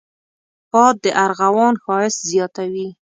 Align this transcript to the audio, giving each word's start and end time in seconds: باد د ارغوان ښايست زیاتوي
باد 0.71 0.95
د 1.03 1.05
ارغوان 1.23 1.73
ښايست 1.83 2.19
زیاتوي 2.31 2.87